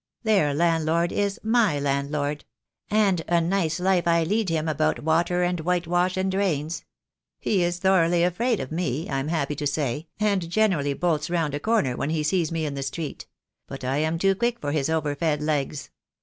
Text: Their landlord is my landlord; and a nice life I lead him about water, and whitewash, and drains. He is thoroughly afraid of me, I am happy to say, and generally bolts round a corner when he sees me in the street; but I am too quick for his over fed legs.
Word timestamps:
Their 0.23 0.55
landlord 0.55 1.11
is 1.11 1.39
my 1.43 1.79
landlord; 1.79 2.43
and 2.89 3.21
a 3.27 3.39
nice 3.39 3.79
life 3.79 4.07
I 4.07 4.23
lead 4.23 4.49
him 4.49 4.67
about 4.67 5.03
water, 5.03 5.43
and 5.43 5.59
whitewash, 5.59 6.17
and 6.17 6.31
drains. 6.31 6.83
He 7.39 7.61
is 7.61 7.77
thoroughly 7.77 8.23
afraid 8.23 8.59
of 8.59 8.71
me, 8.71 9.07
I 9.09 9.19
am 9.19 9.27
happy 9.27 9.55
to 9.57 9.67
say, 9.67 10.07
and 10.19 10.49
generally 10.49 10.95
bolts 10.95 11.29
round 11.29 11.53
a 11.53 11.59
corner 11.59 11.95
when 11.95 12.09
he 12.09 12.23
sees 12.23 12.51
me 12.51 12.65
in 12.65 12.73
the 12.73 12.81
street; 12.81 13.27
but 13.67 13.83
I 13.83 13.97
am 13.97 14.17
too 14.17 14.33
quick 14.33 14.57
for 14.59 14.71
his 14.71 14.89
over 14.89 15.13
fed 15.15 15.39
legs. 15.43 15.91